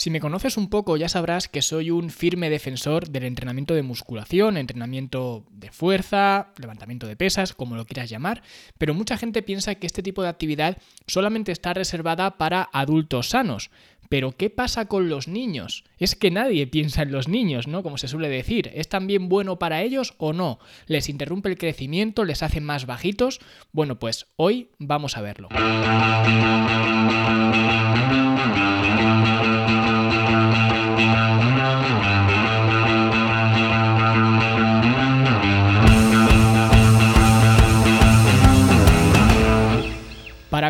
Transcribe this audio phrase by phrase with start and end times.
[0.00, 3.82] Si me conoces un poco ya sabrás que soy un firme defensor del entrenamiento de
[3.82, 8.42] musculación, entrenamiento de fuerza, levantamiento de pesas, como lo quieras llamar,
[8.78, 13.70] pero mucha gente piensa que este tipo de actividad solamente está reservada para adultos sanos.
[14.08, 15.84] Pero ¿qué pasa con los niños?
[15.98, 17.82] Es que nadie piensa en los niños, ¿no?
[17.82, 20.60] Como se suele decir, ¿es también bueno para ellos o no?
[20.86, 22.24] ¿Les interrumpe el crecimiento?
[22.24, 23.38] ¿Les hace más bajitos?
[23.70, 25.50] Bueno, pues hoy vamos a verlo.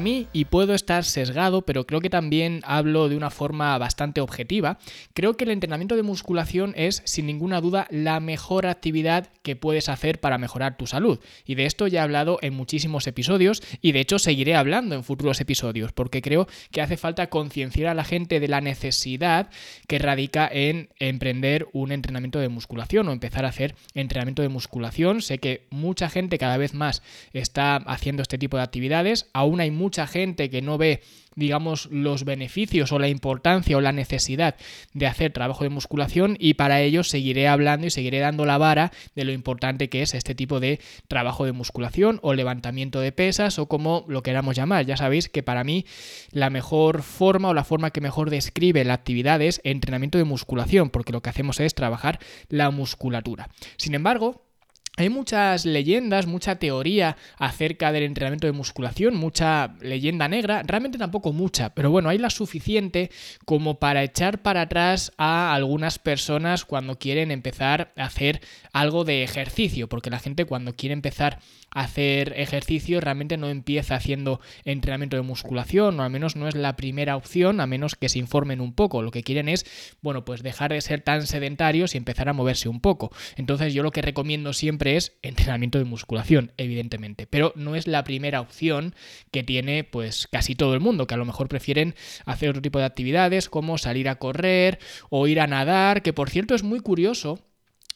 [0.00, 4.78] Mí, y puedo estar sesgado, pero creo que también hablo de una forma bastante objetiva,
[5.14, 9.88] creo que el entrenamiento de musculación es, sin ninguna duda, la mejor actividad que puedes
[9.88, 11.20] hacer para mejorar tu salud.
[11.44, 15.04] Y de esto ya he hablado en muchísimos episodios y de hecho seguiré hablando en
[15.04, 19.50] futuros episodios, porque creo que hace falta concienciar a la gente de la necesidad
[19.86, 25.22] que radica en emprender un entrenamiento de musculación o empezar a hacer entrenamiento de musculación.
[25.22, 29.70] Sé que mucha gente cada vez más está haciendo este tipo de actividades, aún hay
[29.90, 31.00] mucha gente que no ve
[31.36, 34.56] digamos, los beneficios o la importancia o la necesidad
[34.92, 38.92] de hacer trabajo de musculación y para ello seguiré hablando y seguiré dando la vara
[39.14, 43.58] de lo importante que es este tipo de trabajo de musculación o levantamiento de pesas
[43.58, 44.86] o como lo queramos llamar.
[44.86, 45.86] Ya sabéis que para mí
[46.32, 50.90] la mejor forma o la forma que mejor describe la actividad es entrenamiento de musculación
[50.90, 53.48] porque lo que hacemos es trabajar la musculatura.
[53.76, 54.49] Sin embargo,
[54.96, 61.32] hay muchas leyendas, mucha teoría acerca del entrenamiento de musculación, mucha leyenda negra, realmente tampoco
[61.32, 63.10] mucha, pero bueno, hay la suficiente
[63.46, 68.42] como para echar para atrás a algunas personas cuando quieren empezar a hacer
[68.72, 71.38] algo de ejercicio, porque la gente cuando quiere empezar
[71.70, 76.76] hacer ejercicio realmente no empieza haciendo entrenamiento de musculación, o al menos no es la
[76.76, 79.02] primera opción, a menos que se informen un poco.
[79.02, 79.64] Lo que quieren es,
[80.02, 83.10] bueno, pues dejar de ser tan sedentarios y empezar a moverse un poco.
[83.36, 88.04] Entonces yo lo que recomiendo siempre es entrenamiento de musculación, evidentemente, pero no es la
[88.04, 88.94] primera opción
[89.30, 91.94] que tiene pues casi todo el mundo, que a lo mejor prefieren
[92.24, 96.30] hacer otro tipo de actividades como salir a correr o ir a nadar, que por
[96.30, 97.38] cierto es muy curioso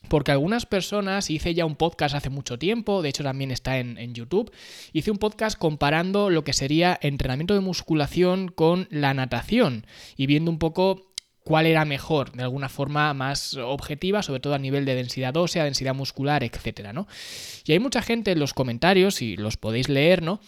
[0.08, 3.98] porque algunas personas, hice ya un podcast hace mucho tiempo, de hecho también está en,
[3.98, 4.52] en, YouTube,
[4.92, 10.50] hice un podcast comparando lo que sería entrenamiento de musculación con la natación y viendo
[10.50, 14.94] un poco cuál era mejor, de alguna forma más objetiva, sobre todo a nivel de
[14.94, 17.06] densidad ósea, densidad muscular, etcétera, ¿no?
[17.66, 20.40] Y hay mucha gente en los comentarios, y los podéis leer, ¿no?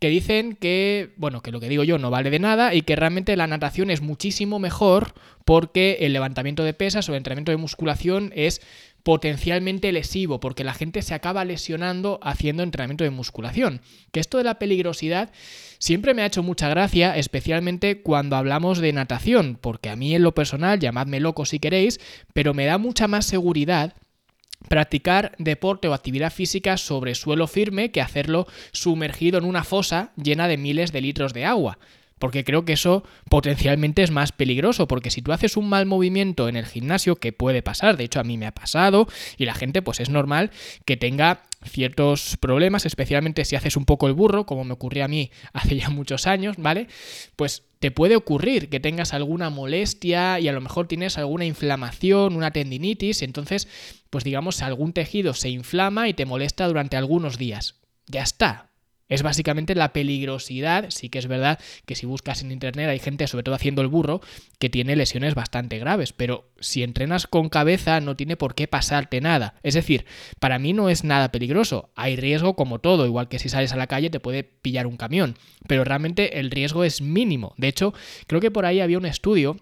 [0.00, 2.94] Que dicen que, bueno, que lo que digo yo no vale de nada y que
[2.94, 5.14] realmente la natación es muchísimo mejor
[5.44, 8.60] porque el levantamiento de pesas o el entrenamiento de musculación es
[9.04, 13.82] potencialmente lesivo, porque la gente se acaba lesionando haciendo entrenamiento de musculación.
[14.12, 15.30] Que esto de la peligrosidad
[15.78, 20.22] siempre me ha hecho mucha gracia, especialmente cuando hablamos de natación, porque a mí en
[20.22, 22.00] lo personal, llamadme loco si queréis,
[22.32, 23.94] pero me da mucha más seguridad
[24.70, 30.48] practicar deporte o actividad física sobre suelo firme que hacerlo sumergido en una fosa llena
[30.48, 31.78] de miles de litros de agua
[32.18, 36.48] porque creo que eso potencialmente es más peligroso, porque si tú haces un mal movimiento
[36.48, 39.54] en el gimnasio, que puede pasar, de hecho a mí me ha pasado, y la
[39.54, 40.50] gente pues es normal
[40.84, 45.08] que tenga ciertos problemas, especialmente si haces un poco el burro, como me ocurrió a
[45.08, 46.88] mí hace ya muchos años, ¿vale?
[47.36, 52.36] Pues te puede ocurrir que tengas alguna molestia y a lo mejor tienes alguna inflamación,
[52.36, 53.68] una tendinitis, entonces,
[54.10, 57.76] pues digamos, algún tejido se inflama y te molesta durante algunos días.
[58.06, 58.70] Ya está,
[59.14, 60.86] es básicamente la peligrosidad.
[60.90, 63.88] Sí que es verdad que si buscas en internet hay gente, sobre todo haciendo el
[63.88, 64.20] burro,
[64.58, 66.12] que tiene lesiones bastante graves.
[66.12, 69.54] Pero si entrenas con cabeza no tiene por qué pasarte nada.
[69.62, 70.04] Es decir,
[70.40, 71.90] para mí no es nada peligroso.
[71.94, 74.96] Hay riesgo como todo, igual que si sales a la calle te puede pillar un
[74.96, 75.36] camión.
[75.66, 77.54] Pero realmente el riesgo es mínimo.
[77.56, 77.94] De hecho,
[78.26, 79.56] creo que por ahí había un estudio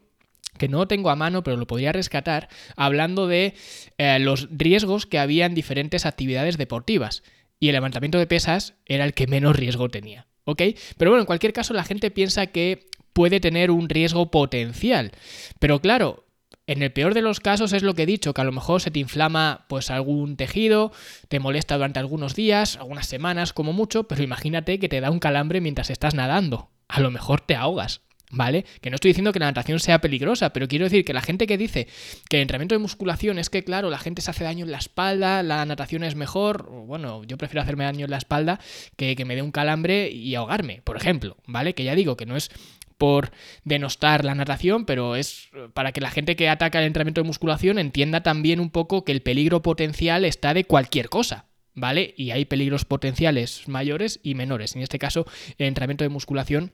[0.58, 3.54] que no tengo a mano, pero lo podría rescatar, hablando de
[3.98, 7.22] eh, los riesgos que había en diferentes actividades deportivas
[7.62, 10.26] y el levantamiento de pesas era el que menos riesgo tenía.
[10.46, 10.62] ¿Ok?
[10.96, 15.12] Pero bueno, en cualquier caso la gente piensa que puede tener un riesgo potencial.
[15.60, 16.24] Pero claro,
[16.66, 18.80] en el peor de los casos es lo que he dicho, que a lo mejor
[18.80, 20.90] se te inflama pues algún tejido,
[21.28, 25.20] te molesta durante algunos días, algunas semanas como mucho, pero imagínate que te da un
[25.20, 26.68] calambre mientras estás nadando.
[26.88, 28.00] A lo mejor te ahogas.
[28.34, 28.64] ¿Vale?
[28.80, 31.46] Que no estoy diciendo que la natación sea peligrosa, pero quiero decir que la gente
[31.46, 31.86] que dice
[32.30, 34.78] que el entrenamiento de musculación es que, claro, la gente se hace daño en la
[34.78, 38.58] espalda, la natación es mejor, bueno, yo prefiero hacerme daño en la espalda
[38.96, 41.74] que que me dé un calambre y ahogarme, por ejemplo, ¿vale?
[41.74, 42.50] Que ya digo que no es
[42.96, 43.32] por
[43.64, 47.78] denostar la natación, pero es para que la gente que ataca el entrenamiento de musculación
[47.78, 52.14] entienda también un poco que el peligro potencial está de cualquier cosa, ¿vale?
[52.16, 54.76] Y hay peligros potenciales mayores y menores.
[54.76, 55.26] En este caso,
[55.58, 56.72] el entrenamiento de musculación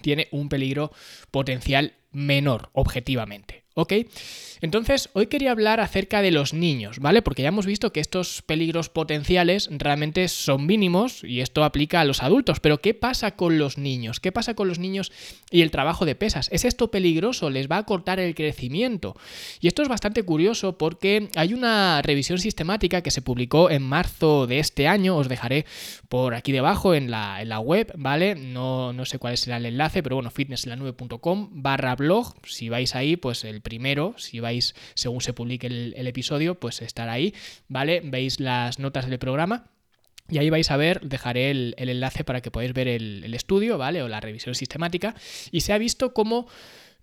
[0.00, 0.92] tiene un peligro
[1.30, 3.62] potencial menor, objetivamente.
[3.74, 3.94] ¿Ok?
[4.60, 7.20] Entonces, hoy quería hablar acerca de los niños, ¿vale?
[7.20, 12.04] Porque ya hemos visto que estos peligros potenciales realmente son mínimos y esto aplica a
[12.04, 14.20] los adultos, pero ¿qué pasa con los niños?
[14.20, 15.10] ¿Qué pasa con los niños
[15.50, 16.48] y el trabajo de pesas?
[16.52, 17.50] ¿Es esto peligroso?
[17.50, 19.16] ¿Les va a cortar el crecimiento?
[19.60, 24.46] Y esto es bastante curioso porque hay una revisión sistemática que se publicó en marzo
[24.46, 25.64] de este año, os dejaré
[26.08, 28.36] por aquí debajo en la, en la web, ¿vale?
[28.36, 33.16] No, no sé cuál será el enlace, pero bueno, fitnesslanube.com barra blog, si vais ahí,
[33.16, 37.34] pues el primero, si vais según se publique el, episodio, pues estará ahí,
[37.68, 38.02] ¿vale?
[38.04, 39.70] Veis las notas del programa.
[40.28, 43.78] Y ahí vais a ver, dejaré el, enlace para que podáis ver el, el, estudio,
[43.78, 44.02] ¿vale?
[44.02, 45.14] O la revisión sistemática.
[45.50, 46.46] Y se ha visto cómo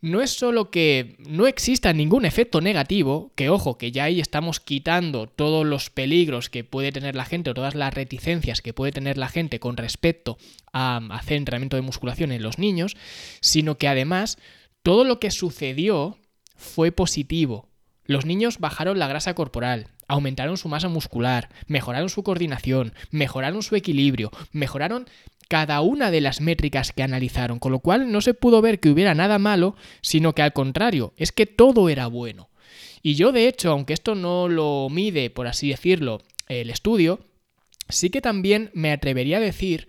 [0.02, 4.60] no es solo que no exista ningún efecto negativo, que ojo, que ya ahí estamos
[4.60, 8.94] quitando todos los peligros que puede tener la gente o todas las reticencias que puede
[8.94, 10.38] tener la gente con respecto
[10.72, 12.96] a hacer entrenamiento de musculación en los niños,
[13.42, 14.38] sino que además
[14.84, 16.18] todo lo que sucedió
[16.56, 17.70] fue positivo.
[18.06, 23.76] Los niños bajaron la grasa corporal, aumentaron su masa muscular, mejoraron su coordinación, mejoraron su
[23.76, 25.08] equilibrio, mejoraron
[25.48, 28.90] cada una de las métricas que analizaron, con lo cual no se pudo ver que
[28.90, 32.50] hubiera nada malo, sino que al contrario, es que todo era bueno.
[33.02, 37.20] Y yo de hecho, aunque esto no lo mide, por así decirlo, el estudio,
[37.88, 39.88] sí que también me atrevería a decir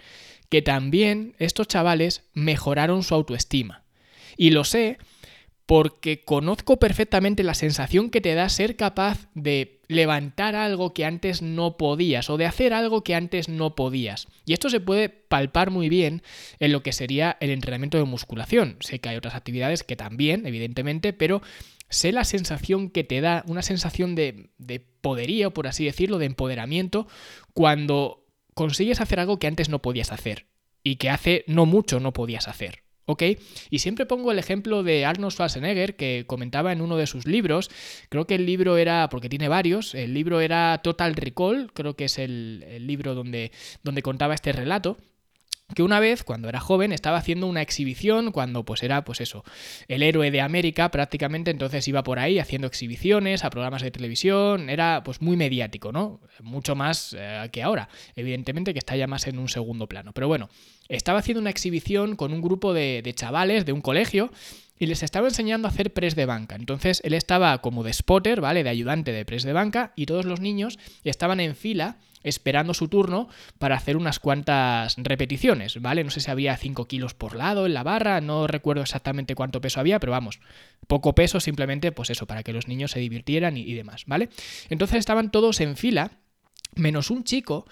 [0.49, 3.85] que también estos chavales mejoraron su autoestima.
[4.41, 4.97] Y lo sé
[5.67, 11.43] porque conozco perfectamente la sensación que te da ser capaz de levantar algo que antes
[11.43, 14.29] no podías o de hacer algo que antes no podías.
[14.47, 16.23] Y esto se puede palpar muy bien
[16.59, 18.79] en lo que sería el entrenamiento de musculación.
[18.81, 21.43] Sé que hay otras actividades que también, evidentemente, pero
[21.91, 26.25] sé la sensación que te da, una sensación de, de poderío, por así decirlo, de
[26.25, 27.09] empoderamiento,
[27.53, 30.47] cuando consigues hacer algo que antes no podías hacer
[30.83, 32.85] y que hace no mucho no podías hacer.
[33.07, 33.23] ¿Ok?
[33.71, 37.71] Y siempre pongo el ejemplo de Arnold Schwarzenegger, que comentaba en uno de sus libros,
[38.09, 42.05] creo que el libro era, porque tiene varios, el libro era Total Recall, creo que
[42.05, 43.53] es el, el libro donde,
[43.83, 44.97] donde contaba este relato,
[45.75, 49.45] que una vez, cuando era joven, estaba haciendo una exhibición, cuando pues era, pues eso,
[49.89, 54.71] el héroe de América prácticamente, entonces iba por ahí haciendo exhibiciones a programas de televisión,
[54.71, 56.21] era pues muy mediático, ¿no?
[56.43, 60.13] Mucho más eh, que ahora, evidentemente que está ya más en un segundo plano.
[60.13, 60.49] Pero bueno,
[60.89, 64.31] estaba haciendo una exhibición con un grupo de, de chavales de un colegio
[64.79, 66.57] y les estaba enseñando a hacer press de banca.
[66.57, 68.65] Entonces él estaba como de spotter, ¿vale?
[68.65, 72.89] De ayudante de press de banca y todos los niños estaban en fila esperando su
[72.89, 73.29] turno
[73.59, 76.05] para hacer unas cuantas repeticiones, ¿vale?
[76.05, 79.61] No sé si había 5 kilos por lado en la barra, no recuerdo exactamente cuánto
[79.61, 80.41] peso había, pero vamos,
[80.87, 84.29] poco peso simplemente, pues eso, para que los niños se divirtieran y, y demás, ¿vale?
[84.69, 86.13] Entonces estaban todos en fila
[86.77, 87.67] menos un chico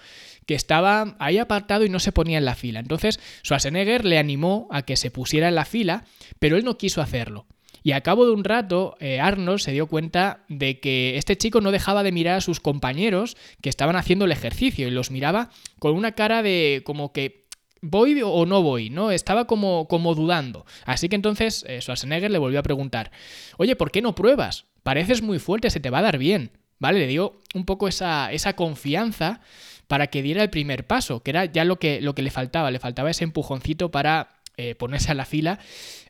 [0.45, 2.79] que estaba ahí apartado y no se ponía en la fila.
[2.79, 6.05] Entonces Schwarzenegger le animó a que se pusiera en la fila,
[6.39, 7.45] pero él no quiso hacerlo.
[7.83, 11.61] Y a cabo de un rato, eh, Arnold se dio cuenta de que este chico
[11.61, 15.49] no dejaba de mirar a sus compañeros que estaban haciendo el ejercicio y los miraba
[15.79, 17.39] con una cara de como que
[17.81, 18.89] ¿Voy o no voy?
[18.89, 19.09] ¿No?
[19.11, 20.65] Estaba como, como dudando.
[20.85, 23.11] Así que entonces eh, Schwarzenegger le volvió a preguntar,
[23.57, 24.65] oye, ¿por qué no pruebas?
[24.83, 26.51] Pareces muy fuerte, se te va a dar bien.
[26.77, 26.99] ¿Vale?
[26.99, 29.41] Le dio un poco esa, esa confianza
[29.87, 32.71] para que diera el primer paso, que era ya lo que, lo que le faltaba,
[32.71, 35.57] le faltaba ese empujoncito para eh, ponerse a la fila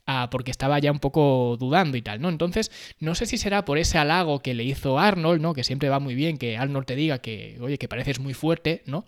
[0.07, 2.29] ah, porque estaba ya un poco dudando y tal, ¿no?
[2.29, 5.53] Entonces, no sé si será por ese halago que le hizo Arnold, ¿no?
[5.53, 8.81] Que siempre va muy bien que Arnold te diga que, oye, que pareces muy fuerte,
[8.87, 9.05] ¿no?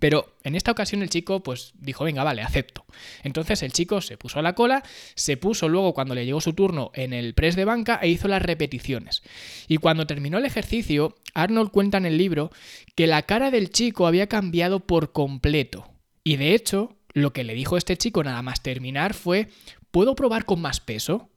[0.00, 2.86] Pero en esta ocasión el chico pues dijo, venga, vale, acepto.
[3.22, 4.82] Entonces el chico se puso a la cola,
[5.16, 8.26] se puso luego cuando le llegó su turno en el press de banca e hizo
[8.26, 9.22] las repeticiones.
[9.68, 12.50] Y cuando terminó el ejercicio, Arnold cuenta en el libro
[12.94, 15.92] que la cara del chico había cambiado por completo.
[16.24, 19.48] Y de hecho, lo que le dijo este chico nada más terminar fue,
[19.90, 21.30] ¿puedo probar con más peso?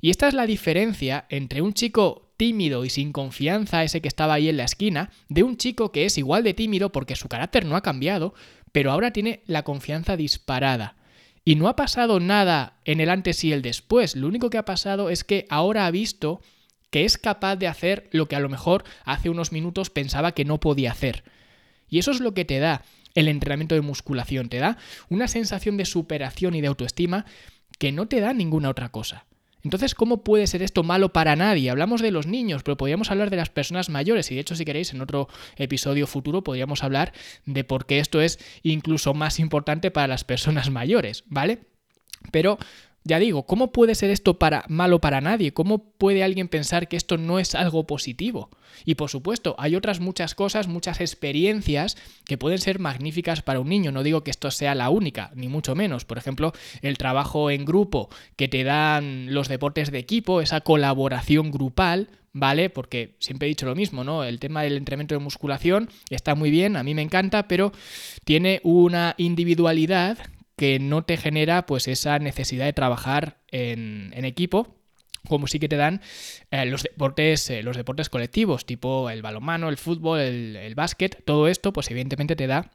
[0.00, 4.34] Y esta es la diferencia entre un chico tímido y sin confianza, ese que estaba
[4.34, 7.64] ahí en la esquina, de un chico que es igual de tímido porque su carácter
[7.64, 8.34] no ha cambiado,
[8.72, 10.96] pero ahora tiene la confianza disparada.
[11.44, 14.64] Y no ha pasado nada en el antes y el después, lo único que ha
[14.64, 16.40] pasado es que ahora ha visto
[16.90, 20.44] que es capaz de hacer lo que a lo mejor hace unos minutos pensaba que
[20.44, 21.24] no podía hacer.
[21.88, 22.82] Y eso es lo que te da
[23.14, 24.48] el entrenamiento de musculación.
[24.48, 24.78] Te da
[25.08, 27.26] una sensación de superación y de autoestima
[27.78, 29.26] que no te da ninguna otra cosa.
[29.64, 31.70] Entonces, ¿cómo puede ser esto malo para nadie?
[31.70, 34.64] Hablamos de los niños, pero podríamos hablar de las personas mayores y de hecho, si
[34.64, 37.12] queréis, en otro episodio futuro podríamos hablar
[37.46, 41.60] de por qué esto es incluso más importante para las personas mayores, ¿vale?
[42.32, 42.58] Pero
[43.04, 45.52] ya digo, ¿cómo puede ser esto para malo para nadie?
[45.52, 48.50] ¿Cómo puede alguien pensar que esto no es algo positivo?
[48.84, 53.68] Y por supuesto, hay otras muchas cosas, muchas experiencias que pueden ser magníficas para un
[53.68, 53.92] niño.
[53.92, 56.04] No digo que esto sea la única, ni mucho menos.
[56.04, 61.50] Por ejemplo, el trabajo en grupo que te dan los deportes de equipo, esa colaboración
[61.50, 62.70] grupal, ¿vale?
[62.70, 64.24] Porque siempre he dicho lo mismo, ¿no?
[64.24, 67.72] El tema del entrenamiento de musculación está muy bien, a mí me encanta, pero
[68.24, 70.18] tiene una individualidad
[70.56, 74.76] que no te genera pues esa necesidad de trabajar en, equipo
[75.28, 76.00] como sí que te dan
[76.50, 81.24] eh, los deportes eh, los deportes colectivos tipo el balonmano el fútbol el, el básquet
[81.24, 82.70] todo esto pues evidentemente te da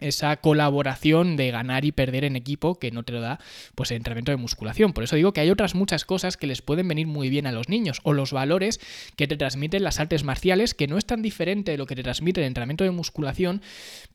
[0.00, 3.38] esa colaboración de ganar y perder en equipo que no te lo da
[3.74, 4.92] pues el entrenamiento de musculación.
[4.92, 7.52] Por eso digo que hay otras muchas cosas que les pueden venir muy bien a
[7.52, 8.80] los niños o los valores
[9.16, 12.02] que te transmiten las artes marciales que no es tan diferente de lo que te
[12.02, 13.62] transmite el entrenamiento de musculación,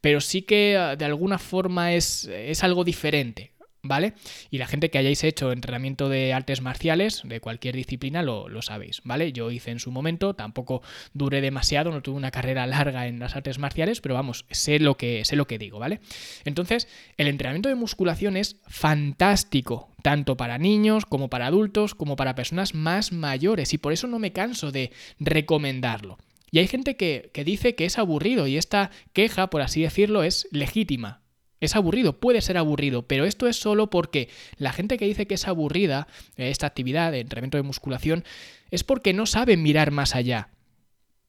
[0.01, 3.54] pero sí que ah, de alguna forma es, es algo diferente.
[3.87, 4.13] ¿Vale?
[4.49, 9.01] Y la gente que hayáis hecho entrenamiento de artes marciales, de cualquier disciplina, lo, sabéis,
[9.03, 9.31] ¿vale?
[9.31, 10.81] Yo hice en su momento, tampoco
[11.13, 14.97] duré demasiado, no tuve una carrera larga en las artes marciales, pero vamos, sé lo
[14.97, 15.99] que, sé lo que digo, ¿vale?
[16.43, 16.87] Entonces,
[17.17, 22.73] el entrenamiento de musculación es fantástico, tanto para niños como para adultos, como para personas
[22.73, 26.17] más mayores, y por eso no me canso de recomendarlo.
[26.51, 30.23] Y hay gente que, que dice que es aburrido y esta queja, por así decirlo,
[30.23, 31.24] es legítima.
[31.65, 35.33] Es aburrido, puede ser aburrido, pero esto es solo porque la gente que dice que
[35.33, 36.07] es aburrida
[36.37, 38.23] eh, esta actividad de entrenamiento de musculación
[38.69, 40.49] es porque no saben mirar más allá.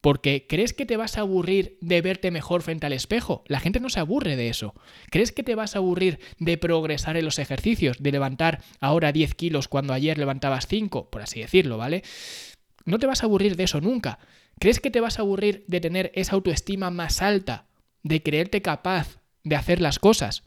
[0.03, 3.45] Porque ¿crees que te vas a aburrir de verte mejor frente al espejo?
[3.47, 4.75] La gente no se aburre de eso.
[5.11, 9.35] ¿Crees que te vas a aburrir de progresar en los ejercicios, de levantar ahora 10
[9.35, 12.03] kilos cuando ayer levantabas 5, por así decirlo, ¿vale?
[12.85, 14.19] No te vas a aburrir de eso nunca.
[14.61, 17.67] ¿Crees que te vas a aburrir de tener esa autoestima más alta,
[18.03, 20.43] de creerte capaz de hacer las cosas.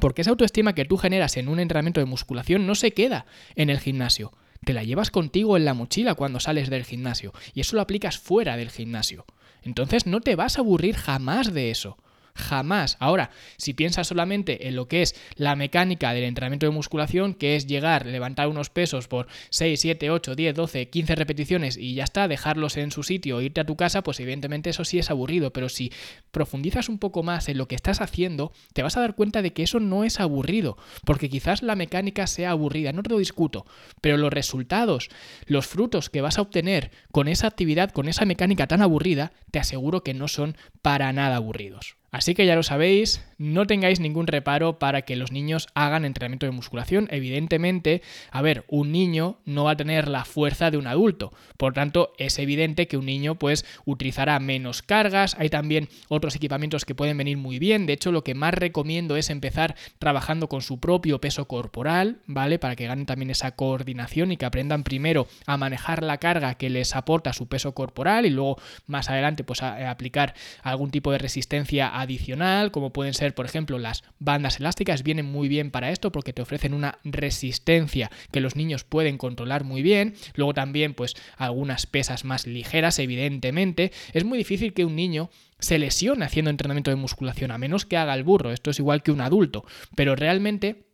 [0.00, 3.68] Porque esa autoestima que tú generas en un entrenamiento de musculación no se queda en
[3.68, 4.32] el gimnasio.
[4.64, 8.18] Te la llevas contigo en la mochila cuando sales del gimnasio y eso lo aplicas
[8.18, 9.26] fuera del gimnasio.
[9.62, 11.98] Entonces no te vas a aburrir jamás de eso.
[12.34, 12.96] Jamás.
[12.98, 17.56] Ahora, si piensas solamente en lo que es la mecánica del entrenamiento de musculación, que
[17.56, 22.04] es llegar, levantar unos pesos por 6, 7, 8, 10, 12, 15 repeticiones y ya
[22.04, 25.10] está, dejarlos en su sitio e irte a tu casa, pues evidentemente eso sí es
[25.10, 25.52] aburrido.
[25.52, 25.92] Pero si
[26.30, 29.52] profundizas un poco más en lo que estás haciendo, te vas a dar cuenta de
[29.52, 30.78] que eso no es aburrido.
[31.04, 33.66] Porque quizás la mecánica sea aburrida, no te lo discuto.
[34.00, 35.10] Pero los resultados,
[35.46, 39.58] los frutos que vas a obtener con esa actividad, con esa mecánica tan aburrida, te
[39.58, 41.96] aseguro que no son para nada aburridos.
[42.12, 46.46] Así que ya lo sabéis, no tengáis ningún reparo para que los niños hagan entrenamiento
[46.46, 47.08] de musculación.
[47.10, 51.32] Evidentemente, a ver, un niño no va a tener la fuerza de un adulto.
[51.56, 55.34] Por tanto, es evidente que un niño pues utilizará menos cargas.
[55.40, 57.84] Hay también otros equipamientos que pueden venir muy bien.
[57.86, 62.60] De hecho, lo que más recomiendo es empezar trabajando con su propio peso corporal, ¿vale?
[62.60, 66.70] Para que ganen también esa coordinación y que aprendan primero a manejar la carga que
[66.70, 68.56] les aporta su peso corporal y luego
[68.86, 73.78] más adelante pues a, aplicar algún tipo de resistencia adicional, como pueden ser, por ejemplo,
[73.78, 78.56] las bandas elásticas, vienen muy bien para esto porque te ofrecen una resistencia que los
[78.56, 80.14] niños pueden controlar muy bien.
[80.34, 83.92] Luego también, pues, algunas pesas más ligeras, evidentemente.
[84.12, 87.96] Es muy difícil que un niño se lesione haciendo entrenamiento de musculación, a menos que
[87.96, 88.52] haga el burro.
[88.52, 89.64] Esto es igual que un adulto.
[89.94, 90.91] Pero realmente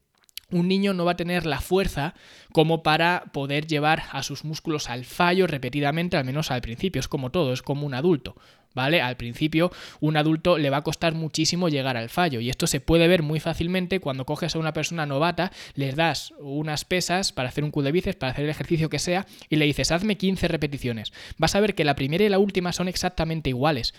[0.50, 2.14] un niño no va a tener la fuerza
[2.52, 7.00] como para poder llevar a sus músculos al fallo repetidamente, al menos al principio.
[7.00, 8.34] Es como todo, es como un adulto.
[8.74, 9.00] ¿Vale?
[9.00, 12.38] Al principio, un adulto le va a costar muchísimo llegar al fallo.
[12.38, 16.32] Y esto se puede ver muy fácilmente cuando coges a una persona novata, les das
[16.38, 19.56] unas pesas para hacer un Q de bíceps, para hacer el ejercicio que sea, y
[19.56, 21.12] le dices, hazme 15 repeticiones.
[21.38, 23.94] Vas a ver que la primera y la última son exactamente iguales.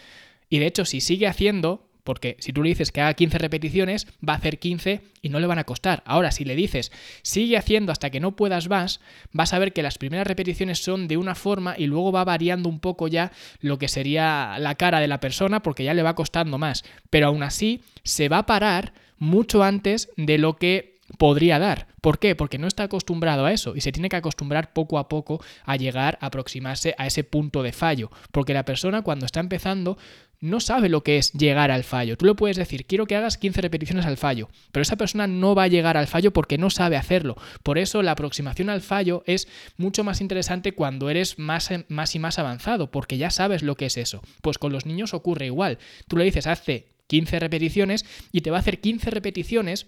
[0.50, 4.08] Y de hecho, si sigue haciendo, porque si tú le dices que haga 15 repeticiones,
[4.28, 6.01] va a hacer 15 y no le van a costar.
[6.08, 9.00] Ahora, si le dices, sigue haciendo hasta que no puedas más,
[9.32, 12.68] vas a ver que las primeras repeticiones son de una forma y luego va variando
[12.68, 16.16] un poco ya lo que sería la cara de la persona porque ya le va
[16.16, 16.84] costando más.
[17.12, 21.88] Pero aún así, se va a parar mucho antes de lo que podría dar.
[22.01, 22.36] ¿Por qué?
[22.36, 25.75] Porque no está acostumbrado a eso y se tiene que acostumbrar poco a poco a
[25.75, 28.12] llegar a aproximarse a ese punto de fallo.
[28.32, 29.98] Porque la persona cuando está empezando
[30.42, 32.18] no sabe lo que es llegar al fallo.
[32.18, 35.56] Tú le puedes decir, quiero que hagas 15 repeticiones al fallo, pero esa persona no
[35.56, 37.36] va a llegar al fallo porque no sabe hacerlo.
[37.63, 39.48] Por eso la aproximación al fallo es
[39.78, 43.88] mucho más interesante cuando eres más, más y más avanzado, porque ya sabes lo que
[43.88, 44.22] es eso.
[44.42, 45.78] Pues con los niños ocurre igual.
[46.08, 49.88] Tú le dices, hace 15 repeticiones y te va a hacer 15 repeticiones,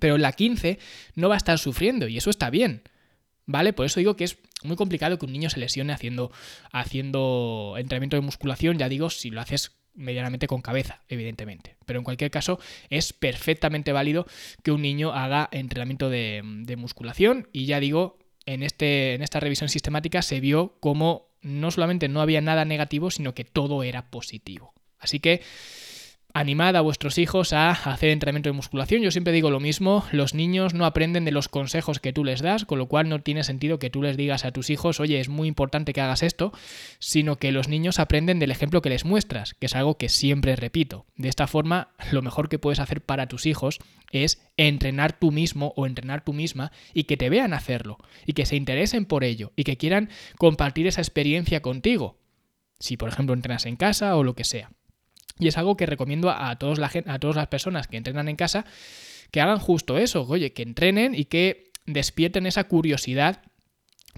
[0.00, 0.78] pero la 15
[1.14, 2.82] no va a estar sufriendo y eso está bien.
[3.46, 3.74] ¿Vale?
[3.74, 6.32] Por eso digo que es muy complicado que un niño se lesione haciendo,
[6.72, 11.76] haciendo entrenamiento de musculación, ya digo, si lo haces medianamente con cabeza, evidentemente.
[11.84, 12.58] Pero en cualquier caso,
[12.88, 14.26] es perfectamente válido
[14.62, 19.40] que un niño haga entrenamiento de, de musculación y ya digo, en, este, en esta
[19.40, 24.10] revisión sistemática se vio como no solamente no había nada negativo, sino que todo era
[24.10, 24.72] positivo.
[24.98, 25.42] Así que
[26.36, 29.02] Animad a vuestros hijos a hacer entrenamiento de musculación.
[29.02, 32.42] Yo siempre digo lo mismo, los niños no aprenden de los consejos que tú les
[32.42, 35.20] das, con lo cual no tiene sentido que tú les digas a tus hijos, oye,
[35.20, 36.52] es muy importante que hagas esto,
[36.98, 40.56] sino que los niños aprenden del ejemplo que les muestras, que es algo que siempre
[40.56, 41.06] repito.
[41.14, 43.78] De esta forma, lo mejor que puedes hacer para tus hijos
[44.10, 48.44] es entrenar tú mismo o entrenar tú misma y que te vean hacerlo, y que
[48.44, 52.18] se interesen por ello, y que quieran compartir esa experiencia contigo.
[52.80, 54.72] Si, por ejemplo, entrenas en casa o lo que sea.
[55.38, 58.64] Y es algo que recomiendo a, todos a todas las personas que entrenan en casa
[59.30, 63.42] que hagan justo eso, oye, que entrenen y que despierten esa curiosidad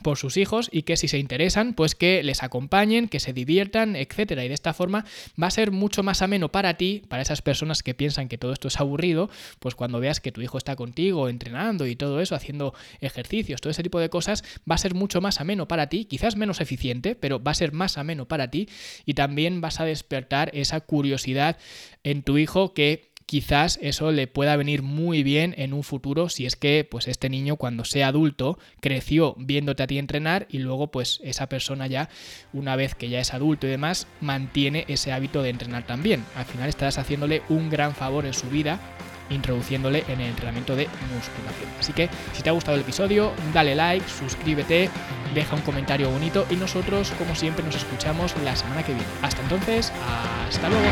[0.03, 3.97] por sus hijos y que si se interesan, pues que les acompañen, que se diviertan,
[3.97, 4.45] etcétera.
[4.45, 5.05] Y de esta forma
[5.41, 8.53] va a ser mucho más ameno para ti, para esas personas que piensan que todo
[8.53, 12.35] esto es aburrido, pues cuando veas que tu hijo está contigo entrenando y todo eso,
[12.35, 16.05] haciendo ejercicios, todo ese tipo de cosas, va a ser mucho más ameno para ti,
[16.05, 18.69] quizás menos eficiente, pero va a ser más ameno para ti
[19.05, 21.59] y también vas a despertar esa curiosidad
[22.05, 26.47] en tu hijo que quizás eso le pueda venir muy bien en un futuro si
[26.47, 30.91] es que pues este niño cuando sea adulto creció viéndote a ti entrenar y luego
[30.91, 32.09] pues esa persona ya
[32.53, 36.25] una vez que ya es adulto y demás mantiene ese hábito de entrenar también.
[36.37, 38.81] Al final estarás haciéndole un gran favor en su vida
[39.29, 41.69] introduciéndole en el entrenamiento de musculación.
[41.81, 44.89] Así que si te ha gustado el episodio, dale like, suscríbete,
[45.35, 49.09] deja un comentario bonito y nosotros como siempre nos escuchamos la semana que viene.
[49.23, 49.93] Hasta entonces,
[50.49, 50.87] hasta luego.